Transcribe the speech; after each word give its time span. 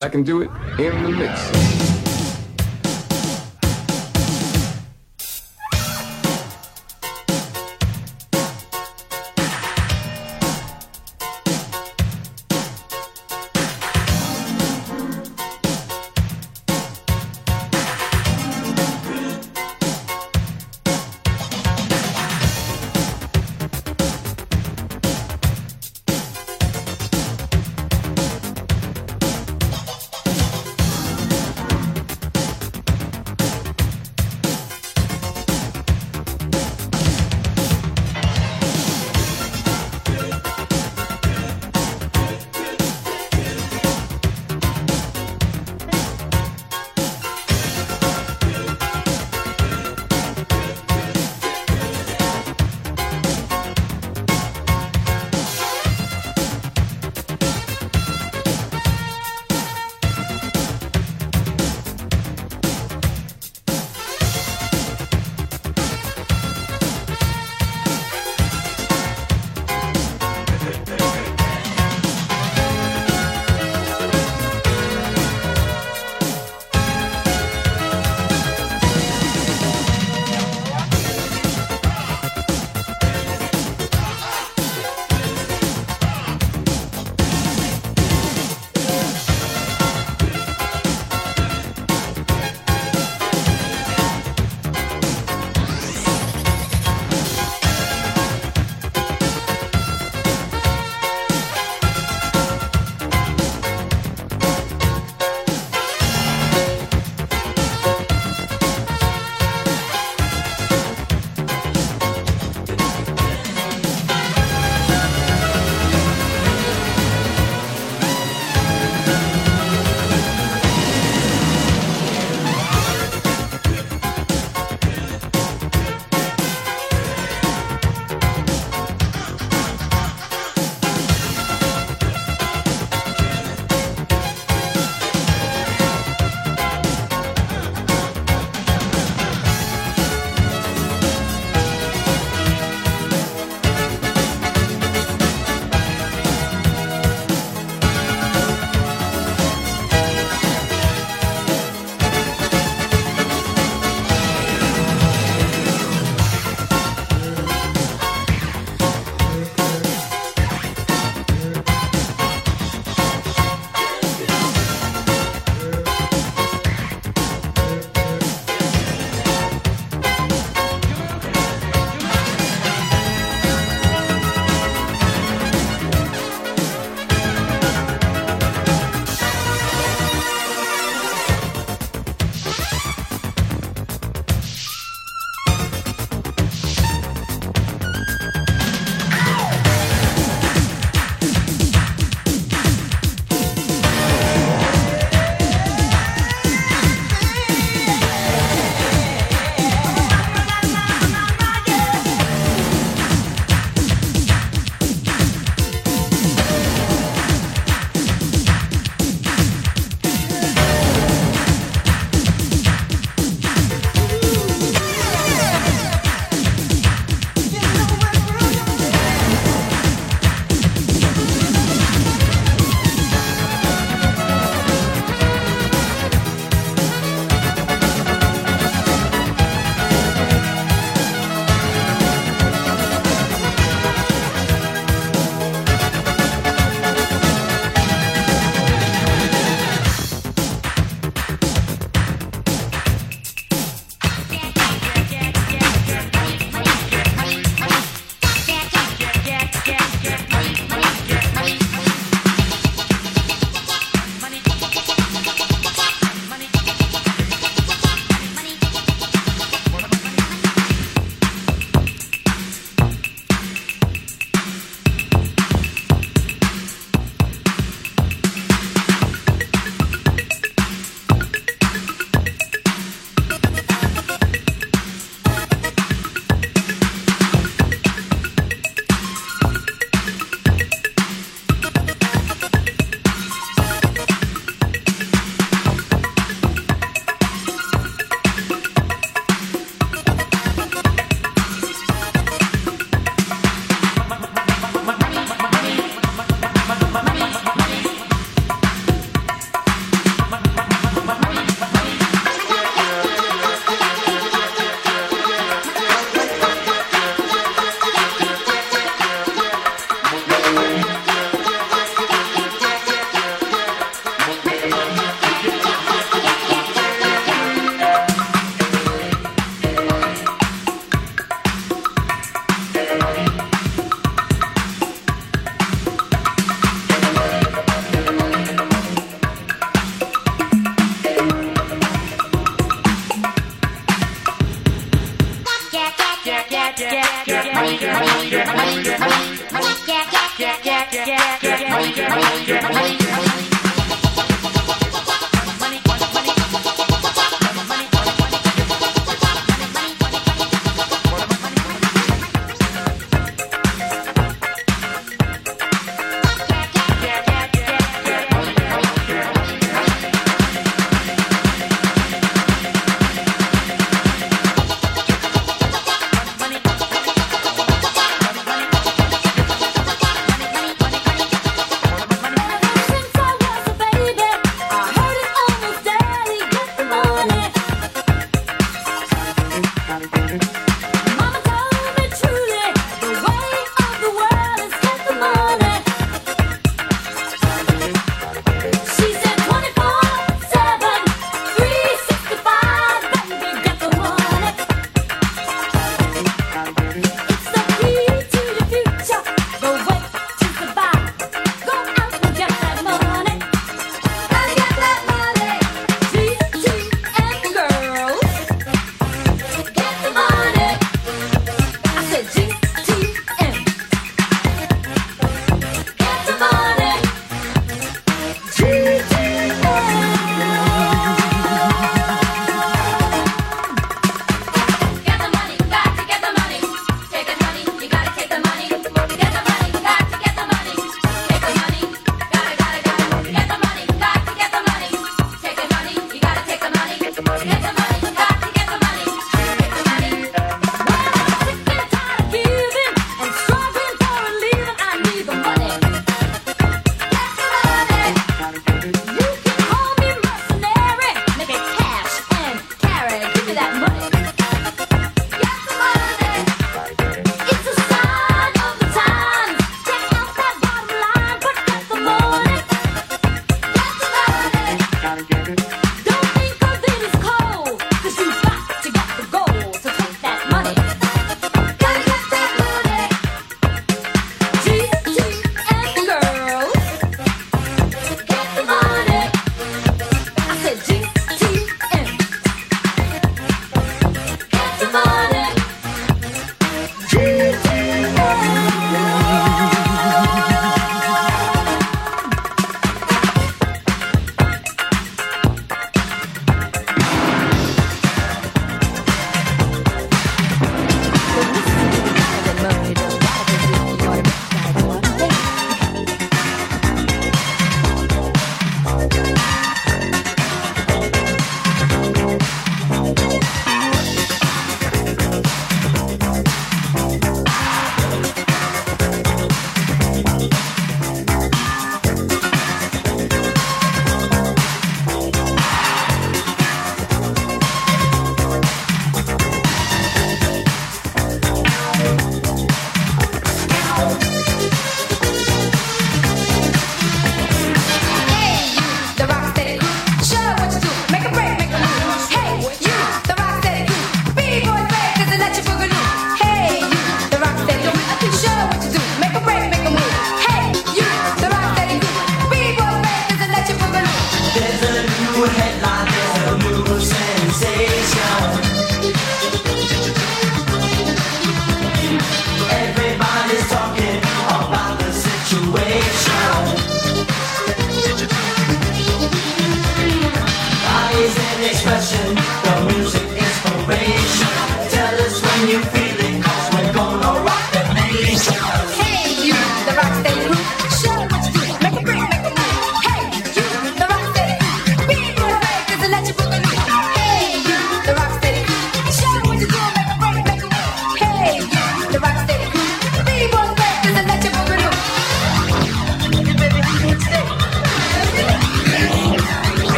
I 0.00 0.08
can 0.08 0.22
do 0.22 0.42
it 0.42 0.50
in 0.78 1.02
the 1.02 1.10
mix. 1.10 2.07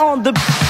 On 0.00 0.22
the 0.22 0.69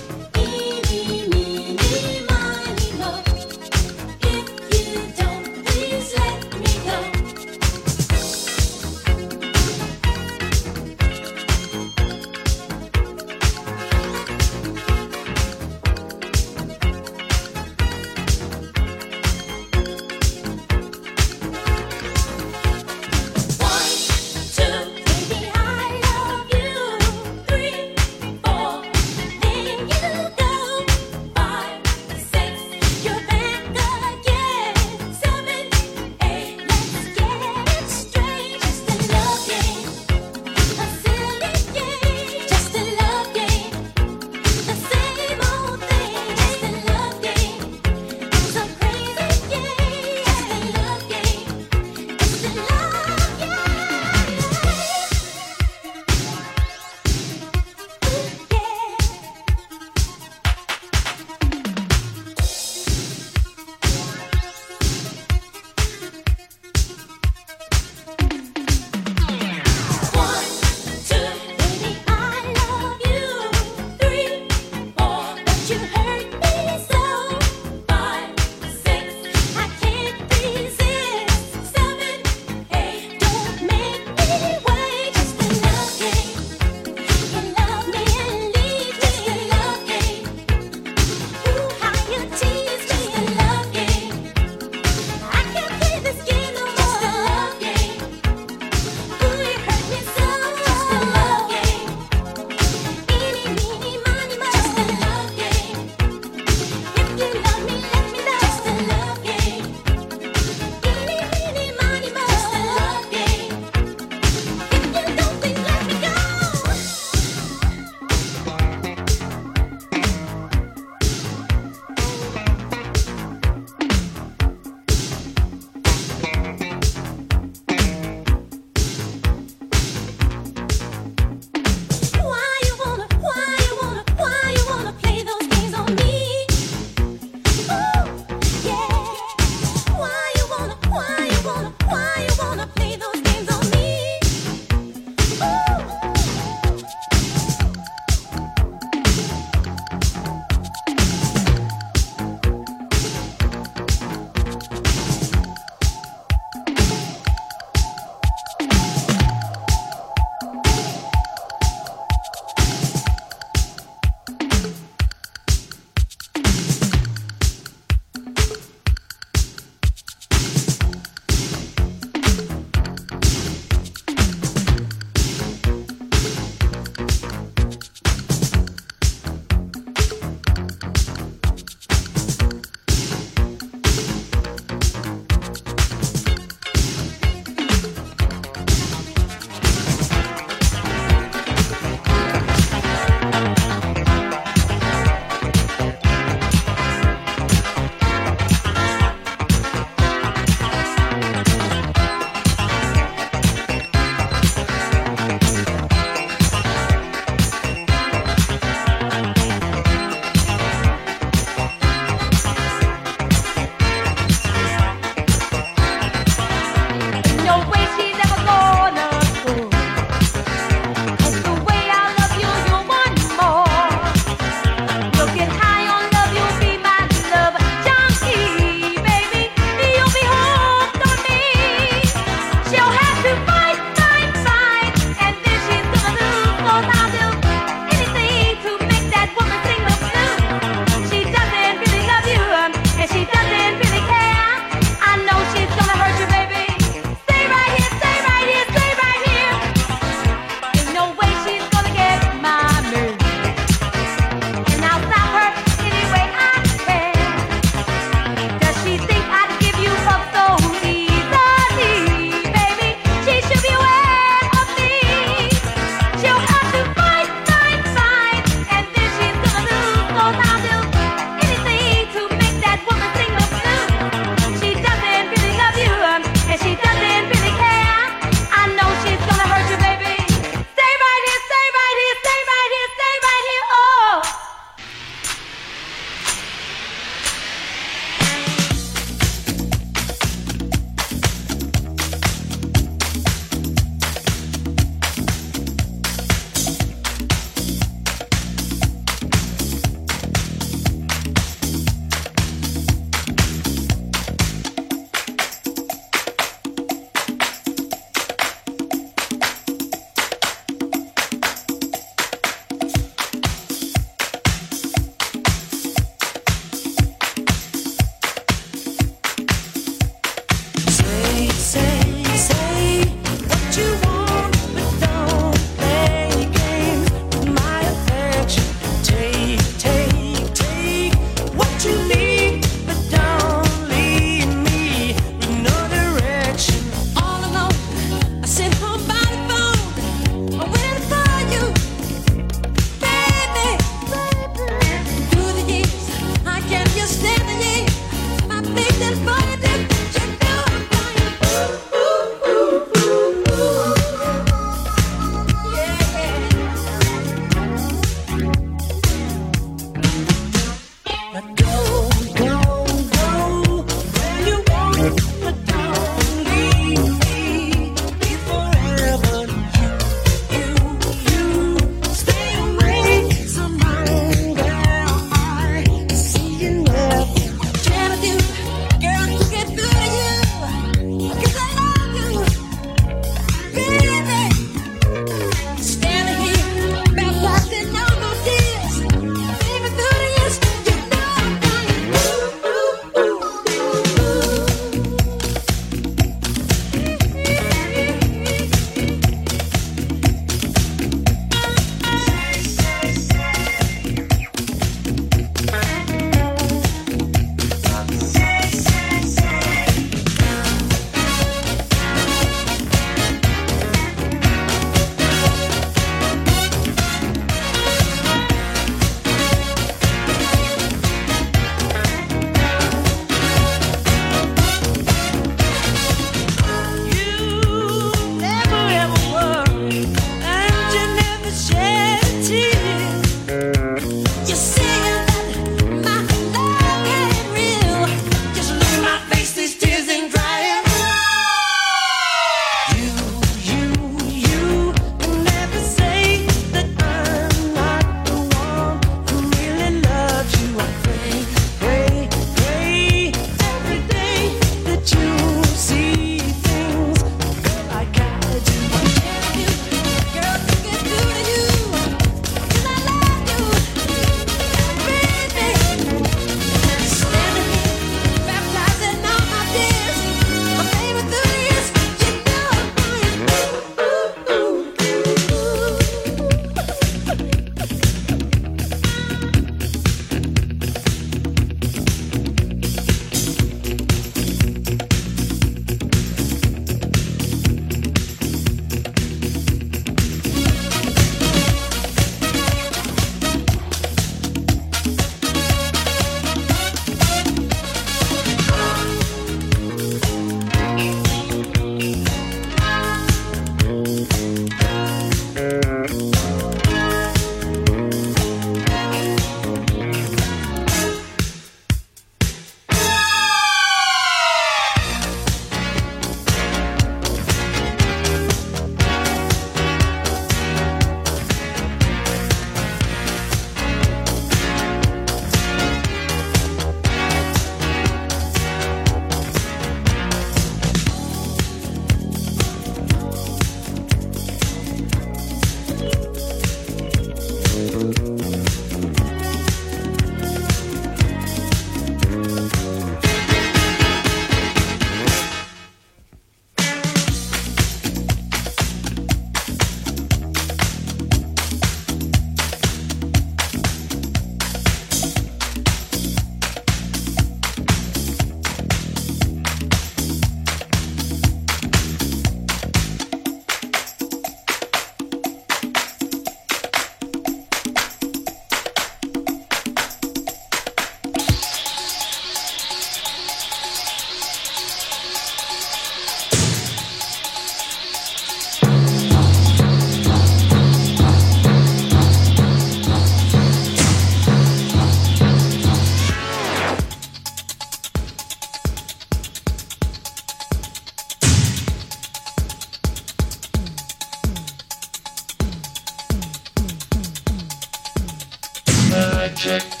check. 599.61 600.00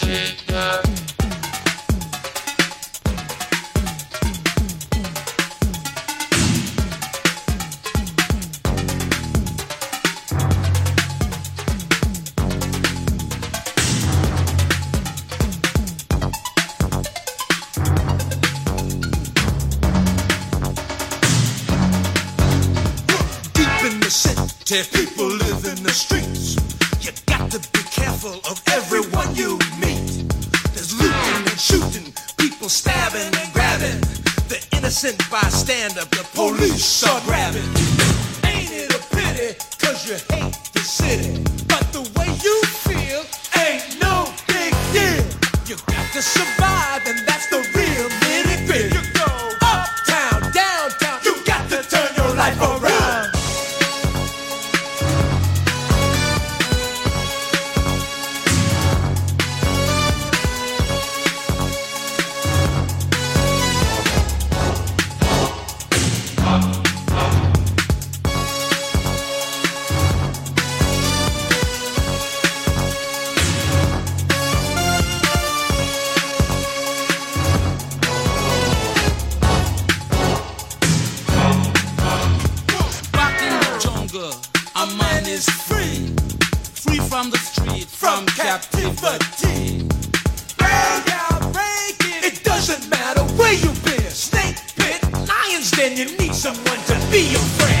then 95.81 95.97
you 95.97 96.05
need 96.17 96.35
someone 96.35 96.77
to 96.85 96.93
be 97.09 97.31
your 97.31 97.41
friend. 97.57 97.80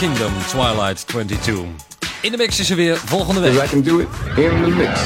Kingdom 0.00 0.32
Twilight 0.48 1.06
22. 1.06 1.54
In 2.22 2.30
de 2.30 2.36
mix 2.36 2.60
is 2.60 2.70
er 2.70 2.76
weer 2.76 2.96
volgende 2.96 3.40
week. 3.40 3.54
Mix. 4.76 5.00